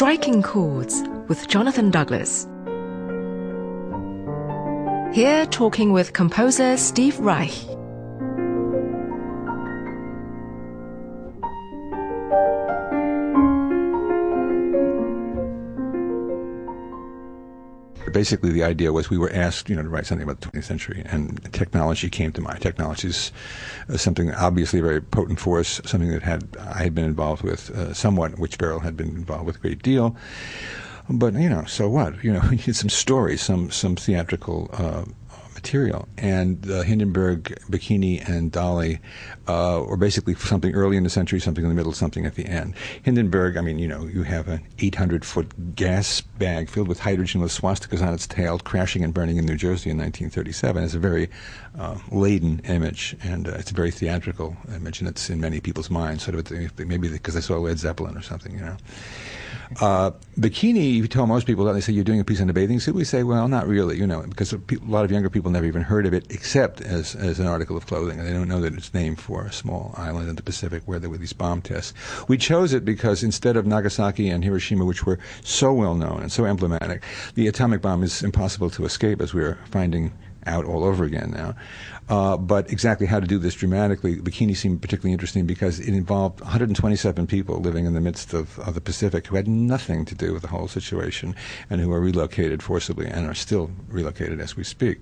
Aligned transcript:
Striking 0.00 0.40
Chords 0.42 1.02
with 1.28 1.46
Jonathan 1.46 1.90
Douglas. 1.90 2.48
Here 5.12 5.44
talking 5.44 5.92
with 5.92 6.14
composer 6.14 6.78
Steve 6.78 7.18
Reich. 7.18 7.52
Basically 18.20 18.50
the 18.50 18.62
idea 18.62 18.92
was 18.92 19.08
we 19.08 19.16
were 19.16 19.32
asked, 19.32 19.70
you 19.70 19.74
know, 19.74 19.82
to 19.82 19.88
write 19.88 20.04
something 20.04 20.28
about 20.28 20.42
the 20.42 20.48
20th 20.48 20.64
century, 20.64 21.02
and 21.06 21.22
technology 21.54 22.10
came 22.10 22.30
to 22.30 22.42
mind. 22.42 22.60
Technology 22.60 23.08
is 23.08 23.32
uh, 23.88 23.96
something 23.96 24.34
obviously 24.34 24.78
a 24.78 24.82
very 24.82 25.00
potent 25.00 25.40
force, 25.40 25.80
something 25.86 26.10
that 26.10 26.22
had 26.22 26.42
I 26.58 26.82
had 26.82 26.94
been 26.94 27.06
involved 27.06 27.42
with 27.42 27.70
uh, 27.70 27.94
somewhat, 27.94 28.38
which 28.38 28.58
Beryl 28.58 28.80
had 28.80 28.94
been 28.94 29.08
involved 29.08 29.46
with 29.46 29.56
a 29.56 29.58
great 29.60 29.82
deal. 29.82 30.14
But 31.08 31.32
you 31.32 31.48
know, 31.48 31.64
so 31.64 31.88
what? 31.88 32.22
You 32.22 32.34
know, 32.34 32.42
we 32.50 32.56
need 32.56 32.76
some 32.76 32.90
stories, 32.90 33.40
some 33.40 33.70
some 33.70 33.96
theatrical 33.96 34.68
uh, 34.74 35.04
material. 35.60 36.08
And 36.16 36.64
Hindenburg, 36.64 37.58
Bikini, 37.70 38.26
and 38.26 38.50
Dolly 38.50 38.98
uh, 39.46 39.84
were 39.86 39.98
basically 39.98 40.34
something 40.34 40.74
early 40.74 40.96
in 40.96 41.04
the 41.04 41.10
century, 41.10 41.38
something 41.38 41.62
in 41.62 41.68
the 41.68 41.74
middle, 41.74 41.92
something 41.92 42.24
at 42.24 42.34
the 42.34 42.46
end. 42.46 42.74
Hindenburg, 43.02 43.58
I 43.58 43.60
mean, 43.60 43.78
you 43.78 43.86
know, 43.86 44.06
you 44.06 44.22
have 44.22 44.48
an 44.48 44.62
800 44.78 45.24
foot 45.24 45.74
gas 45.74 46.22
bag 46.22 46.70
filled 46.70 46.88
with 46.88 47.00
hydrogen 47.00 47.42
with 47.42 47.52
swastikas 47.52 48.00
on 48.00 48.14
its 48.14 48.26
tail 48.26 48.58
crashing 48.58 49.04
and 49.04 49.12
burning 49.12 49.36
in 49.36 49.44
New 49.44 49.56
Jersey 49.56 49.90
in 49.90 49.98
1937. 49.98 50.82
It's 50.82 50.94
a 50.94 50.98
very 50.98 51.28
uh, 51.78 51.98
laden 52.10 52.60
image, 52.60 53.14
and 53.22 53.46
uh, 53.46 53.52
it's 53.52 53.70
a 53.70 53.74
very 53.74 53.90
theatrical 53.90 54.56
image, 54.74 55.00
and 55.00 55.08
it's 55.08 55.28
in 55.28 55.40
many 55.40 55.60
people's 55.60 55.90
minds, 55.90 56.24
sort 56.24 56.36
of 56.36 56.78
maybe 56.78 57.08
because 57.08 57.34
they 57.34 57.42
saw 57.42 57.58
Led 57.58 57.78
Zeppelin 57.78 58.16
or 58.16 58.22
something, 58.22 58.54
you 58.54 58.60
know. 58.60 58.76
Uh, 59.78 60.10
bikini, 60.38 60.94
you 60.94 61.06
tell 61.06 61.26
most 61.26 61.46
people 61.46 61.64
that, 61.64 61.74
they 61.74 61.80
say, 61.80 61.92
you're 61.92 62.02
doing 62.02 62.18
a 62.18 62.24
piece 62.24 62.40
on 62.40 62.50
a 62.50 62.52
bathing 62.52 62.80
suit. 62.80 62.94
We 62.94 63.04
say, 63.04 63.22
well, 63.22 63.46
not 63.46 63.68
really, 63.68 63.96
you 63.96 64.06
know, 64.06 64.22
because 64.22 64.52
a 64.52 64.60
lot 64.86 65.04
of 65.04 65.12
younger 65.12 65.30
people 65.30 65.50
never 65.50 65.66
even 65.66 65.82
heard 65.82 66.06
of 66.06 66.12
it 66.12 66.26
except 66.28 66.80
as, 66.80 67.14
as 67.14 67.38
an 67.38 67.46
article 67.46 67.76
of 67.76 67.86
clothing. 67.86 68.18
And 68.18 68.26
they 68.26 68.32
don't 68.32 68.48
know 68.48 68.60
that 68.60 68.74
it's 68.74 68.92
named 68.92 69.20
for 69.20 69.44
a 69.44 69.52
small 69.52 69.94
island 69.96 70.28
in 70.28 70.36
the 70.36 70.42
Pacific 70.42 70.82
where 70.86 70.98
there 70.98 71.08
were 71.08 71.18
these 71.18 71.32
bomb 71.32 71.62
tests. 71.62 71.94
We 72.26 72.36
chose 72.36 72.72
it 72.72 72.84
because 72.84 73.22
instead 73.22 73.56
of 73.56 73.66
Nagasaki 73.66 74.28
and 74.28 74.42
Hiroshima, 74.42 74.84
which 74.84 75.06
were 75.06 75.20
so 75.42 75.72
well 75.72 75.94
known 75.94 76.20
and 76.22 76.32
so 76.32 76.46
emblematic, 76.46 77.04
the 77.34 77.46
atomic 77.46 77.80
bomb 77.80 78.02
is 78.02 78.22
impossible 78.22 78.70
to 78.70 78.84
escape, 78.84 79.20
as 79.20 79.32
we're 79.32 79.58
finding 79.70 80.12
out 80.46 80.64
all 80.64 80.84
over 80.84 81.04
again 81.04 81.30
now. 81.30 81.54
Uh, 82.08 82.36
but 82.36 82.70
exactly 82.72 83.06
how 83.06 83.20
to 83.20 83.26
do 83.26 83.38
this 83.38 83.54
dramatically, 83.54 84.16
Bikini 84.16 84.56
seemed 84.56 84.82
particularly 84.82 85.12
interesting 85.12 85.46
because 85.46 85.78
it 85.78 85.94
involved 85.94 86.40
127 86.40 87.26
people 87.26 87.60
living 87.60 87.86
in 87.86 87.94
the 87.94 88.00
midst 88.00 88.34
of, 88.34 88.58
of, 88.60 88.74
the 88.74 88.80
Pacific 88.80 89.26
who 89.28 89.36
had 89.36 89.46
nothing 89.46 90.04
to 90.04 90.14
do 90.14 90.32
with 90.32 90.42
the 90.42 90.48
whole 90.48 90.66
situation 90.66 91.34
and 91.68 91.80
who 91.80 91.88
were 91.88 92.00
relocated 92.00 92.62
forcibly 92.62 93.06
and 93.06 93.26
are 93.28 93.34
still 93.34 93.70
relocated 93.88 94.40
as 94.40 94.56
we 94.56 94.64
speak. 94.64 94.98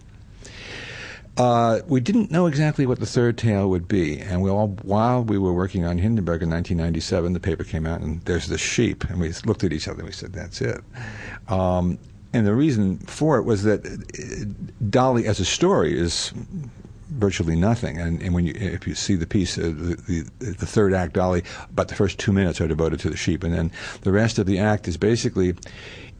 Uh, 1.38 1.80
we 1.86 2.00
didn't 2.00 2.32
know 2.32 2.46
exactly 2.46 2.84
what 2.84 2.98
the 2.98 3.06
third 3.06 3.38
tale 3.38 3.70
would 3.70 3.86
be, 3.86 4.18
and 4.18 4.42
we 4.42 4.50
all, 4.50 4.68
while 4.82 5.22
we 5.22 5.38
were 5.38 5.52
working 5.52 5.84
on 5.84 5.96
Hindenburg 5.96 6.42
in 6.42 6.50
1997, 6.50 7.32
the 7.32 7.38
paper 7.38 7.62
came 7.62 7.86
out, 7.86 8.00
and 8.00 8.20
there's 8.22 8.48
the 8.48 8.58
sheep, 8.58 9.04
and 9.04 9.20
we 9.20 9.32
looked 9.46 9.62
at 9.62 9.72
each 9.72 9.86
other, 9.86 9.98
and 9.98 10.06
we 10.06 10.12
said, 10.12 10.32
"That's 10.32 10.60
it." 10.60 10.80
Um, 11.46 11.96
and 12.32 12.46
the 12.46 12.54
reason 12.54 12.98
for 12.98 13.38
it 13.38 13.44
was 13.44 13.62
that 13.64 13.86
uh, 13.86 14.64
Dolly, 14.90 15.26
as 15.26 15.40
a 15.40 15.44
story, 15.44 15.98
is 15.98 16.32
virtually 17.10 17.56
nothing. 17.56 17.98
And, 17.98 18.22
and 18.22 18.34
when 18.34 18.46
you, 18.46 18.54
if 18.54 18.86
you 18.86 18.94
see 18.94 19.14
the 19.14 19.26
piece, 19.26 19.58
uh, 19.58 19.62
the, 19.62 20.26
the, 20.38 20.50
the 20.52 20.66
third 20.66 20.92
act, 20.92 21.14
Dolly, 21.14 21.42
about 21.70 21.88
the 21.88 21.94
first 21.94 22.18
two 22.18 22.32
minutes 22.32 22.60
are 22.60 22.68
devoted 22.68 23.00
to 23.00 23.10
the 23.10 23.16
sheep, 23.16 23.42
and 23.42 23.54
then 23.54 23.70
the 24.02 24.12
rest 24.12 24.38
of 24.38 24.46
the 24.46 24.58
act 24.58 24.88
is 24.88 24.96
basically 24.96 25.54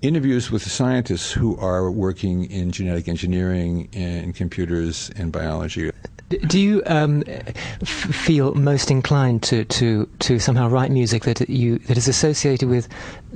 interviews 0.01 0.51
with 0.51 0.65
the 0.65 0.71
scientists 0.71 1.33
who 1.33 1.57
are 1.59 1.91
working 1.91 2.51
in 2.51 2.71
genetic 2.71 3.09
engineering 3.09 3.89
and 3.93 4.35
computers 4.35 5.11
and 5.17 5.33
biology. 5.33 5.91
Do 6.29 6.61
you 6.61 6.83
um, 6.87 7.25
f- 7.27 7.89
feel 7.89 8.55
most 8.55 8.91
inclined 8.91 9.43
to, 9.45 9.65
to, 9.65 10.09
to 10.19 10.39
somehow 10.39 10.69
write 10.69 10.91
music 10.91 11.23
that 11.25 11.49
you 11.49 11.79
that 11.81 11.97
is 11.97 12.07
associated 12.07 12.69
with 12.69 12.87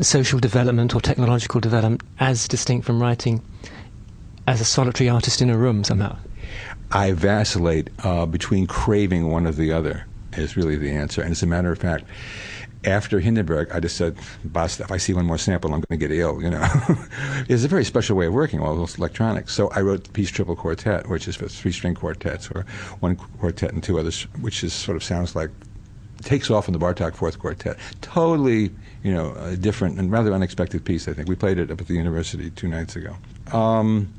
social 0.00 0.38
development 0.38 0.94
or 0.94 1.00
technological 1.00 1.60
development, 1.60 2.02
as 2.20 2.46
distinct 2.46 2.84
from 2.84 3.00
writing 3.00 3.42
as 4.46 4.60
a 4.60 4.64
solitary 4.64 5.08
artist 5.08 5.40
in 5.40 5.48
a 5.48 5.56
room 5.56 5.84
somehow? 5.84 6.16
I 6.90 7.12
vacillate 7.12 7.88
uh, 8.04 8.26
between 8.26 8.66
craving 8.66 9.30
one 9.30 9.46
or 9.46 9.52
the 9.52 9.72
other. 9.72 10.06
Is 10.36 10.56
really 10.56 10.76
the 10.76 10.90
answer, 10.90 11.20
and 11.22 11.30
as 11.30 11.42
a 11.42 11.46
matter 11.46 11.70
of 11.70 11.78
fact, 11.78 12.04
after 12.84 13.20
Hindenburg, 13.20 13.70
I 13.70 13.80
just 13.80 13.96
said, 13.96 14.16
"Basta! 14.44 14.84
If 14.84 14.90
I 14.90 14.96
see 14.96 15.12
one 15.12 15.26
more 15.26 15.38
sample, 15.38 15.72
I'm 15.72 15.80
going 15.80 15.98
to 16.00 16.08
get 16.08 16.10
ill." 16.10 16.42
You 16.42 16.50
know, 16.50 16.62
it's 17.48 17.64
a 17.64 17.68
very 17.68 17.84
special 17.84 18.16
way 18.16 18.26
of 18.26 18.32
working, 18.32 18.60
all 18.60 18.74
those 18.74 18.96
electronics. 18.98 19.52
So 19.52 19.68
I 19.70 19.80
wrote 19.80 20.04
the 20.04 20.10
piece 20.10 20.30
Triple 20.30 20.56
Quartet, 20.56 21.08
which 21.08 21.28
is 21.28 21.36
for 21.36 21.48
three 21.48 21.72
string 21.72 21.94
quartets, 21.94 22.50
or 22.50 22.64
one 23.00 23.16
quartet 23.16 23.72
and 23.72 23.82
two 23.82 23.98
others, 23.98 24.22
which 24.40 24.64
is 24.64 24.72
sort 24.72 24.96
of 24.96 25.04
sounds 25.04 25.36
like 25.36 25.50
takes 26.22 26.50
off 26.50 26.68
in 26.68 26.72
the 26.72 26.78
Bartok 26.78 27.14
Fourth 27.14 27.38
Quartet. 27.38 27.76
Totally, 28.00 28.70
you 29.02 29.12
know, 29.12 29.34
a 29.38 29.56
different 29.56 29.98
and 29.98 30.10
rather 30.10 30.32
unexpected 30.32 30.84
piece. 30.84 31.08
I 31.08 31.12
think 31.12 31.28
we 31.28 31.34
played 31.34 31.58
it 31.58 31.70
up 31.70 31.80
at 31.80 31.88
the 31.88 31.94
university 31.94 32.50
two 32.50 32.68
nights 32.68 32.96
ago. 32.96 33.16
Um, 33.52 34.12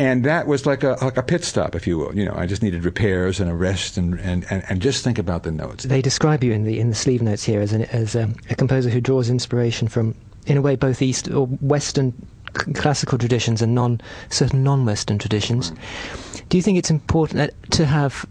and 0.00 0.24
that 0.24 0.46
was 0.46 0.64
like 0.64 0.82
a 0.82 0.96
like 1.02 1.18
a 1.18 1.22
pit 1.22 1.44
stop, 1.44 1.74
if 1.74 1.86
you 1.86 1.98
will. 1.98 2.16
You 2.16 2.24
know, 2.24 2.34
I 2.34 2.46
just 2.46 2.62
needed 2.62 2.86
repairs 2.86 3.38
and 3.38 3.50
a 3.50 3.54
rest, 3.54 3.98
and, 3.98 4.18
and, 4.20 4.46
and, 4.48 4.64
and 4.66 4.80
just 4.80 5.04
think 5.04 5.18
about 5.18 5.42
the 5.42 5.52
notes. 5.52 5.84
They 5.84 6.00
describe 6.00 6.42
you 6.42 6.52
in 6.52 6.64
the 6.64 6.80
in 6.80 6.88
the 6.88 6.94
sleeve 6.94 7.20
notes 7.20 7.44
here 7.44 7.60
as 7.60 7.74
an, 7.74 7.82
as 7.82 8.14
a, 8.14 8.32
a 8.48 8.54
composer 8.54 8.88
who 8.88 9.02
draws 9.02 9.28
inspiration 9.28 9.88
from, 9.88 10.14
in 10.46 10.56
a 10.56 10.62
way, 10.62 10.74
both 10.74 11.02
East 11.02 11.30
or 11.30 11.46
Western 11.46 12.14
c- 12.58 12.72
classical 12.72 13.18
traditions 13.18 13.60
and 13.60 13.74
non 13.74 14.00
certain 14.30 14.64
non-Western 14.64 15.18
traditions. 15.18 15.70
Right. 15.70 16.44
Do 16.48 16.56
you 16.56 16.62
think 16.62 16.78
it's 16.78 16.90
important 16.90 17.52
to 17.72 17.84
have 17.84 18.24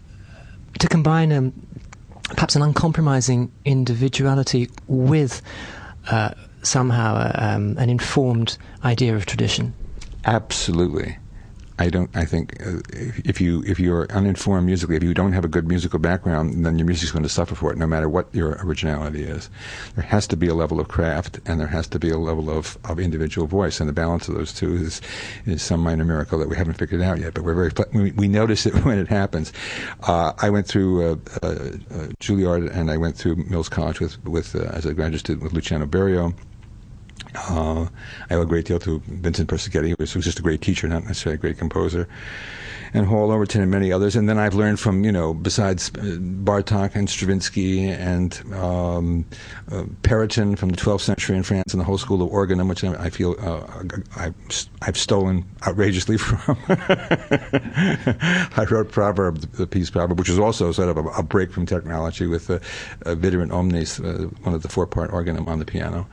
to 0.79 0.88
combine 0.88 1.31
um, 1.31 1.53
perhaps 2.24 2.56
an 2.56 2.63
uncompromising 2.63 3.52
individuality 3.63 4.72
with 4.88 5.44
uh, 6.09 6.31
somehow 6.63 7.13
uh, 7.13 7.31
um, 7.35 7.78
an 7.78 7.91
informed 7.91 8.58
idea 8.84 9.16
of 9.16 9.28
tradition? 9.28 9.75
Absolutely. 10.25 11.19
I 11.79 11.90
don't. 11.90 12.09
I 12.13 12.25
think 12.25 12.62
uh, 12.62 12.81
if 13.23 13.40
you 13.40 13.63
if 13.66 13.79
you're 13.79 14.06
uninformed 14.12 14.66
musically, 14.66 14.97
if 14.97 15.03
you 15.03 15.13
don't 15.13 15.31
have 15.31 15.45
a 15.45 15.47
good 15.47 15.66
musical 15.66 15.97
background, 15.97 16.66
then 16.66 16.78
your 16.78 16.85
music's 16.85 17.12
going 17.12 17.23
to 17.23 17.29
suffer 17.29 17.56
for 17.56 17.72
it, 17.72 17.78
no 17.78 17.88
matter 17.88 18.09
what 18.09 18.28
your 18.35 18.59
originality 18.62 19.23
is. 19.23 19.50
There 19.95 20.03
has 20.03 20.28
to 20.28 20.35
be 20.35 20.50
a 20.50 20.53
level 20.53 20.81
of 20.81 20.90
craft, 20.90 21.40
and 21.45 21.57
there 21.57 21.67
has 21.67 21.88
to 21.88 22.00
be 22.00 22.09
a 22.09 22.17
level 22.17 22.50
of, 22.50 22.78
of 22.84 23.00
individual 23.00 23.47
voice, 23.47 23.79
and 23.79 23.88
the 23.88 23.94
balance 23.94 24.28
of 24.28 24.35
those 24.35 24.53
two 24.53 24.75
is 24.75 25.01
is 25.45 25.62
some 25.62 25.79
minor 25.79 26.03
miracle 26.03 26.38
that 26.40 26.50
we 26.50 26.57
haven't 26.57 26.73
figured 26.73 27.01
out 27.01 27.17
yet. 27.17 27.34
But 27.34 27.45
we're 27.45 27.69
very 27.69 27.72
we, 27.94 28.11
we 28.11 28.28
notice 28.28 28.66
it 28.66 28.75
when 28.84 29.00
it 29.00 29.07
happens. 29.07 29.53
Uh, 30.03 30.34
I 30.38 30.50
went 30.50 30.67
through 30.67 31.01
uh, 31.01 31.16
uh, 31.41 31.47
uh, 31.47 32.07
Juilliard, 32.19 32.75
and 32.75 32.91
I 32.91 32.97
went 32.97 33.16
through 33.16 33.38
Mills 33.38 33.69
College 33.69 34.01
with 34.01 34.22
with 34.25 34.53
uh, 34.53 34.63
as 34.73 34.85
a 34.85 34.94
graduate 34.94 35.22
student 35.22 35.44
with 35.44 35.53
Luciano 35.53 35.85
Berio 35.85 36.35
uh, 37.35 37.88
I 38.30 38.35
owe 38.35 38.41
a 38.41 38.46
great 38.46 38.66
deal 38.66 38.80
to 38.80 39.02
Vincent 39.07 39.50
Persichetti, 39.50 39.90
who 39.90 39.96
was, 40.00 40.13
just 40.13 40.40
a 40.40 40.41
great 40.41 40.62
teacher, 40.62 40.88
not 40.88 41.03
necessarily 41.03 41.35
a 41.35 41.38
great 41.38 41.57
composer, 41.57 42.07
and 42.94 43.06
Hall 43.06 43.31
Overton 43.31 43.62
and 43.62 43.69
many 43.72 43.91
others. 43.91 44.16
And 44.16 44.28
then 44.28 44.40
I've 44.40 44.56
learned 44.56 44.80
from, 44.80 45.03
you 45.03 45.12
know, 45.12 45.34
besides 45.34 45.90
uh, 45.90 46.02
Bartok 46.02 46.96
and 46.96 47.08
Stravinsky 47.08 47.88
and 47.90 48.41
um, 48.53 49.25
uh, 49.72 49.84
Perotin 50.02 50.58
from 50.58 50.69
the 50.69 50.78
12th 50.78 51.02
century 51.02 51.38
in 51.38 51.44
France 51.44 51.74
and 51.74 51.79
the 51.79 51.85
whole 51.85 51.97
school 51.97 52.22
of 52.22 52.29
organ, 52.29 52.68
which 52.68 52.84
I, 52.84 53.09
feel 53.09 53.35
uh, 53.40 53.66
I, 54.16 54.34
I've 54.81 54.97
stolen 54.97 55.46
outrageously 55.68 56.18
from. 56.19 56.58
I 56.68 58.66
wrote 58.69 58.91
Proverb, 58.91 59.40
the 59.53 59.68
piece 59.68 59.90
Proverb, 59.90 60.18
which 60.18 60.29
is 60.29 60.40
also 60.40 60.72
sort 60.72 60.90
of 60.90 60.97
a, 60.97 61.03
a 61.09 61.23
break 61.23 61.52
from 61.52 61.66
technology 61.66 62.26
with 62.26 62.49
uh, 62.49 62.59
Viderunt 63.03 63.53
Omnes, 63.53 63.99
uh, 63.99 64.28
one 64.43 64.55
of 64.55 64.64
the 64.64 64.70
four-part 64.70 65.11
organ 65.14 65.38
on 65.47 65.59
the 65.59 65.66
piano. 65.66 66.08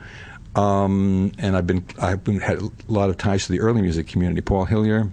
Um, 0.57 1.31
and 1.37 1.55
I've 1.55 1.67
been 1.67 1.85
I've 2.01 2.23
been 2.23 2.39
had 2.39 2.57
a 2.59 2.69
lot 2.87 3.09
of 3.09 3.17
ties 3.17 3.45
to 3.45 3.51
the 3.51 3.59
early 3.59 3.81
music 3.81 4.07
community. 4.07 4.41
Paul 4.41 4.65
Hillier 4.65 5.11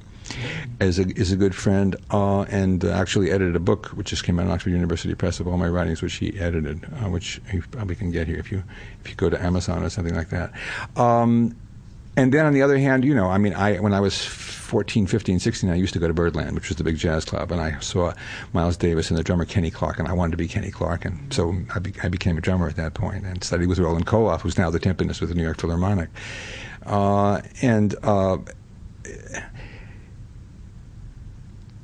is 0.80 0.98
a 0.98 1.06
is 1.18 1.32
a 1.32 1.36
good 1.36 1.54
friend, 1.54 1.96
uh, 2.10 2.42
and 2.42 2.82
actually 2.84 3.30
edited 3.30 3.54
a 3.54 3.60
book 3.60 3.88
which 3.88 4.08
just 4.08 4.24
came 4.24 4.40
out 4.40 4.46
in 4.46 4.52
Oxford 4.52 4.70
University 4.70 5.14
Press 5.14 5.40
of 5.40 5.46
all 5.46 5.58
my 5.58 5.68
writings, 5.68 6.00
which 6.00 6.14
he 6.14 6.38
edited, 6.40 6.84
uh, 6.84 7.10
which 7.10 7.40
you 7.52 7.62
probably 7.70 7.94
can 7.94 8.10
get 8.10 8.26
here 8.26 8.38
if 8.38 8.50
you 8.50 8.62
if 9.04 9.10
you 9.10 9.16
go 9.16 9.28
to 9.28 9.40
Amazon 9.42 9.82
or 9.82 9.90
something 9.90 10.14
like 10.14 10.30
that. 10.30 10.52
Um, 10.96 11.54
and 12.16 12.32
then 12.32 12.46
on 12.46 12.52
the 12.52 12.62
other 12.62 12.78
hand, 12.78 13.04
you 13.04 13.14
know, 13.14 13.28
I 13.28 13.38
mean, 13.38 13.54
I 13.54 13.76
when 13.78 13.92
I 13.92 14.00
was 14.00 14.24
14, 14.24 15.06
15, 15.06 15.38
16, 15.38 15.70
I 15.70 15.74
used 15.74 15.92
to 15.92 15.98
go 15.98 16.08
to 16.08 16.14
Birdland, 16.14 16.54
which 16.54 16.68
was 16.68 16.76
the 16.76 16.84
big 16.84 16.96
jazz 16.96 17.24
club, 17.24 17.52
and 17.52 17.60
I 17.60 17.78
saw 17.80 18.12
Miles 18.52 18.76
Davis 18.76 19.10
and 19.10 19.18
the 19.18 19.22
drummer 19.22 19.44
Kenny 19.44 19.70
Clarke, 19.70 19.98
and 19.98 20.08
I 20.08 20.12
wanted 20.12 20.32
to 20.32 20.36
be 20.36 20.48
Kenny 20.48 20.70
Clarke, 20.70 21.04
and 21.04 21.32
so 21.32 21.54
I, 21.74 21.78
be, 21.78 21.92
I 22.02 22.08
became 22.08 22.38
a 22.38 22.40
drummer 22.40 22.68
at 22.68 22.76
that 22.76 22.94
point 22.94 23.24
and 23.24 23.42
studied 23.42 23.68
with 23.68 23.78
Roland 23.78 24.06
Kohloff, 24.06 24.40
who's 24.40 24.58
now 24.58 24.70
the 24.70 24.80
timpanist 24.80 25.20
with 25.20 25.30
the 25.30 25.34
New 25.34 25.42
York 25.42 25.60
Philharmonic. 25.60 26.08
Uh, 26.86 27.40
and 27.62 27.94
uh, 28.02 28.38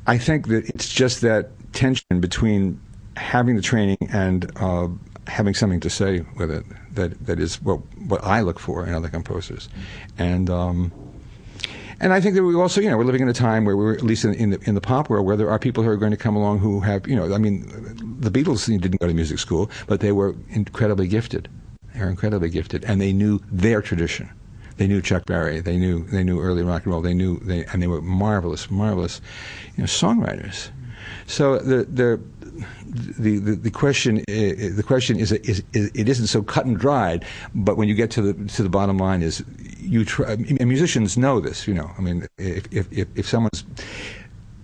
I 0.07 0.19
think 0.19 0.49
that 0.49 0.69
it's 0.69 0.89
just 0.89 1.21
that 1.21 1.51
tension 1.73 2.21
between 2.21 2.81
having 3.17 3.57
the 3.57 3.63
training 3.63 3.99
and 4.13 4.51
uh, 4.57 4.89
having 5.31 5.55
something 5.55 5.81
to 5.81 5.91
say 5.91 6.25
with 6.37 6.51
it 6.51 6.65
that 6.95 7.27
that 7.27 7.39
is 7.39 7.63
what 7.63 7.79
what 8.09 8.23
I 8.25 8.41
look 8.41 8.59
for 8.59 8.87
in 8.87 8.95
other 8.95 9.09
composers, 9.09 9.69
and. 10.19 10.51
Um, 10.51 10.93
and 12.03 12.15
I 12.15 12.21
think 12.23 12.35
that 12.35 12.43
we 12.43 12.55
also, 12.55 12.81
you 12.81 12.89
know, 12.89 12.97
we're 12.97 13.05
living 13.05 13.21
in 13.21 13.29
a 13.29 13.35
time 13.35 13.67
where 13.67 13.77
we're 13.77 13.93
at 13.93 14.03
least 14.03 14.25
in, 14.25 14.33
in, 14.33 14.51
the 14.51 14.61
in 14.65 14.75
the 14.75 14.81
pop 14.81 15.11
world 15.11 15.27
where 15.27 15.37
there 15.37 15.51
are 15.51 15.59
people 15.59 15.85
who 15.85 15.91
are 15.91 15.99
going 15.99 16.13
to 16.13 16.17
come 16.17 16.35
along 16.35 16.61
who 16.61 16.81
have, 16.81 17.07
you 17.07 17.15
know, 17.15 17.35
I 17.35 17.37
mean, 17.37 17.61
the 18.21 18.31
Beatles 18.31 18.65
didn't 18.67 18.99
go 18.99 19.07
to 19.07 19.13
music 19.13 19.39
school, 19.39 19.71
but 19.87 20.01
they 20.01 20.11
were 20.11 20.35
incredibly 20.49 21.07
gifted. 21.07 21.51
They 21.93 22.01
were 22.01 22.09
incredibly 22.09 22.49
gifted, 22.49 22.87
and 22.87 23.03
they 23.03 23.13
knew 23.13 23.41
their 23.53 23.83
tradition. 23.83 24.31
They 24.79 24.87
knew 24.87 25.03
Chuck 25.03 25.27
Berry. 25.27 25.61
They 25.61 25.77
knew 25.77 26.05
they 26.05 26.25
knew 26.25 26.41
early 26.41 26.63
rock 26.63 26.85
and 26.85 26.93
roll. 26.93 27.03
They 27.03 27.13
knew 27.13 27.39
they 27.41 27.67
and 27.67 27.83
they 27.83 27.87
were 27.87 28.01
marvelous, 28.01 28.71
marvelous, 28.71 29.21
you 29.77 29.83
know, 29.83 29.87
songwriters. 29.87 30.71
So 31.27 31.59
the 31.59 31.85
the 31.85 32.19
the, 32.85 33.39
the, 33.39 33.55
the 33.55 33.71
question 33.71 34.19
uh, 34.29 34.33
uh, 34.33 34.75
the 34.75 34.85
question 34.87 35.19
is, 35.19 35.33
is, 35.33 35.63
is, 35.73 35.91
it 35.95 36.09
isn't 36.09 36.27
so 36.27 36.43
cut 36.43 36.67
and 36.67 36.79
dried, 36.79 37.25
but 37.55 37.77
when 37.77 37.89
you 37.89 37.95
get 37.95 38.11
to 38.13 38.23
the 38.23 38.49
to 38.53 38.63
the 38.63 38.69
bottom 38.69 38.99
line 38.99 39.23
is 39.23 39.45
you 39.79 40.05
try, 40.05 40.37
musicians 40.37 41.17
know 41.17 41.41
this. 41.41 41.67
You 41.67 41.75
know, 41.75 41.91
I 41.99 42.01
mean, 42.01 42.27
if 42.39 42.67
if 42.73 42.93
if, 42.93 43.09
if 43.15 43.29
someone's 43.29 43.65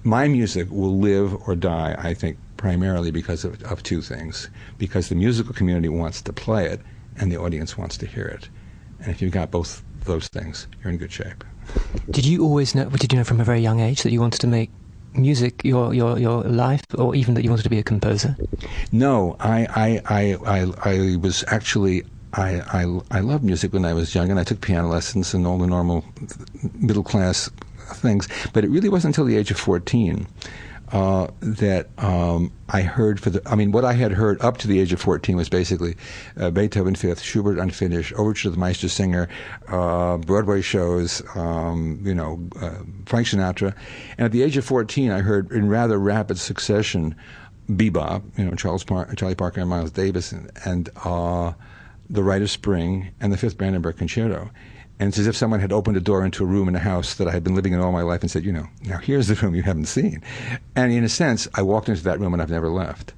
my 0.05 0.29
music 0.29 0.71
will 0.71 0.99
live 0.99 1.37
or 1.49 1.57
die, 1.57 1.97
I 1.99 2.15
think 2.15 2.39
primarily 2.57 3.11
because 3.11 3.45
of, 3.45 3.63
of 3.65 3.83
two 3.83 4.03
things: 4.03 4.49
because 4.79 5.09
the 5.09 5.15
musical 5.15 5.55
community 5.55 5.89
wants 5.89 6.23
to 6.23 6.33
play 6.33 6.67
it, 6.67 6.81
and 7.19 7.31
the 7.31 7.37
audience 7.39 7.77
wants 7.77 7.97
to 7.99 8.07
hear 8.07 8.27
it. 8.27 8.49
And 9.01 9.11
if 9.11 9.21
you've 9.21 9.33
got 9.33 9.51
both 9.51 9.83
those 10.05 10.29
things, 10.29 10.67
you're 10.83 10.93
in 10.93 10.99
good 10.99 11.13
shape. 11.13 11.45
Did 12.11 12.25
you 12.25 12.45
always 12.45 12.75
know? 12.75 12.89
Did 12.89 13.13
you 13.13 13.19
know 13.19 13.25
from 13.25 13.41
a 13.41 13.45
very 13.45 13.61
young 13.61 13.81
age 13.81 14.03
that 14.03 14.13
you 14.13 14.21
wanted 14.21 14.41
to 14.41 14.47
make 14.47 14.71
music 15.19 15.65
your 15.65 15.95
your 15.95 16.19
your 16.19 16.43
life, 16.45 16.85
or 16.97 17.15
even 17.15 17.35
that 17.35 17.45
you 17.45 17.51
wanted 17.51 17.65
to 17.65 17.71
be 17.71 17.79
a 17.79 17.83
composer? 17.83 18.37
No, 18.93 19.37
I 19.41 19.67
I 19.75 20.01
I 20.07 20.37
I, 20.47 20.91
I 20.91 21.17
was 21.17 21.45
actually. 21.49 22.05
I, 22.33 22.61
I, 22.83 23.01
I 23.13 23.21
loved 23.21 23.45
music 23.45 23.73
when 23.73 23.87
I 23.87 23.95
was 23.95 24.15
young, 24.15 24.31
and 24.31 24.39
I 24.39 24.45
took 24.45 24.61
piano 24.61 24.89
lessons 24.89 25.33
and 25.33 25.47
all 25.47 25.57
the 25.57 25.67
normal 25.67 26.05
middle 26.75 27.03
class 27.03 27.49
things. 27.95 28.29
But 28.53 28.63
it 28.63 28.69
really 28.69 28.91
wasn't 28.91 29.15
until 29.15 29.25
the 29.25 29.37
age 29.37 29.51
of 29.51 29.57
14 29.57 30.27
uh, 30.93 31.29
that 31.41 31.89
um, 31.99 32.53
I 32.69 32.83
heard 32.83 33.21
for 33.21 33.31
the. 33.31 33.43
I 33.47 33.55
mean, 33.55 33.73
what 33.73 33.85
I 33.85 33.93
had 33.95 34.13
heard 34.13 34.41
up 34.41 34.59
to 34.59 34.69
the 34.69 34.81
age 34.81 34.93
of 34.93 35.01
14 35.01 35.37
was 35.37 35.49
basically 35.49 35.97
uh, 36.39 36.51
Beethoven 36.51 36.95
Fifth, 36.95 37.21
Schubert 37.21 37.59
Unfinished, 37.59 38.13
Overture 38.15 38.51
to 38.51 38.51
the 38.51 38.57
Meistersinger, 38.57 39.29
uh, 39.69 40.19
Broadway 40.19 40.63
shows, 40.63 41.23
um, 41.35 42.01
you 42.05 42.15
know, 42.15 42.49
uh, 42.61 42.79
Frank 43.07 43.27
Sinatra. 43.27 43.75
And 44.17 44.27
at 44.27 44.33
the 44.33 44.43
age 44.43 44.57
of 44.57 44.65
14, 44.65 45.11
I 45.11 45.21
heard 45.21 45.51
in 45.51 45.69
rather 45.69 45.99
rapid 45.99 46.39
succession 46.39 47.17
bebop, 47.69 48.23
you 48.39 48.45
know, 48.45 48.55
Charles 48.55 48.85
Par- 48.85 49.13
Charlie 49.17 49.35
Parker 49.35 49.61
and 49.61 49.69
Miles 49.69 49.91
Davis, 49.91 50.31
and, 50.31 50.51
and 50.65 50.89
uh, 51.05 51.53
The 52.09 52.23
Rite 52.23 52.43
of 52.43 52.51
Spring, 52.51 53.11
and 53.21 53.33
the 53.33 53.37
Fifth 53.37 53.59
Brandenburg 53.59 53.97
Concerto. 53.97 54.51
And 54.99 55.09
it's 55.09 55.19
as 55.19 55.27
if 55.27 55.37
someone 55.37 55.61
had 55.61 55.73
opened 55.73 55.97
a 55.97 56.01
door 56.01 56.25
into 56.25 56.43
a 56.43 56.47
room 56.47 56.69
in 56.69 56.75
a 56.75 56.81
house 56.81 57.15
that 57.15 57.29
I 57.29 57.33
had 57.33 57.45
been 57.45 57.55
living 57.55 57.75
in 57.75 57.81
all 57.81 57.93
my 57.93 58.03
life 58.03 58.23
and 58.23 58.31
said, 58.31 58.45
you 58.45 58.53
know, 58.53 58.67
now 58.83 58.97
here's 58.97 59.29
the 59.29 59.35
room 59.35 59.55
you 59.55 59.63
haven't 59.63 59.87
seen. 59.87 60.23
And 60.75 60.91
in 60.91 61.05
a 61.05 61.09
sense, 61.09 61.47
I 61.55 61.63
walked 61.63 61.89
into 61.89 62.03
that 62.05 62.19
room 62.19 62.33
and 62.33 62.43
I've 62.43 62.51
never 62.51 62.71
left. 62.71 63.13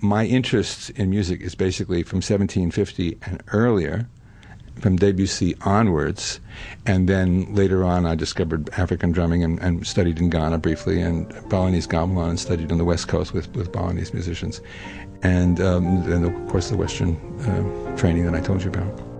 My 0.00 0.26
interest 0.26 0.90
in 0.90 1.10
music 1.10 1.40
is 1.40 1.56
basically 1.56 2.04
from 2.04 2.18
1750 2.18 3.18
and 3.22 3.42
earlier, 3.48 4.08
from 4.78 4.96
Debussy 4.96 5.56
onwards. 5.62 6.40
And 6.86 7.08
then 7.08 7.52
later 7.54 7.84
on, 7.84 8.06
I 8.06 8.14
discovered 8.14 8.70
African 8.78 9.10
drumming 9.10 9.42
and, 9.42 9.58
and 9.60 9.86
studied 9.86 10.18
in 10.18 10.30
Ghana 10.30 10.58
briefly, 10.58 11.00
and 11.00 11.28
Balinese 11.48 11.86
gamelan, 11.86 12.30
and 12.30 12.40
studied 12.40 12.70
on 12.70 12.78
the 12.78 12.84
West 12.84 13.08
Coast 13.08 13.32
with, 13.32 13.54
with 13.56 13.72
Balinese 13.72 14.12
musicians. 14.12 14.60
And 15.22 15.60
um, 15.60 16.08
then, 16.08 16.24
of 16.24 16.48
course, 16.48 16.70
the 16.70 16.76
Western 16.76 17.16
uh, 17.42 17.96
training 17.96 18.24
that 18.26 18.34
I 18.34 18.40
told 18.40 18.62
you 18.62 18.70
about. 18.70 19.13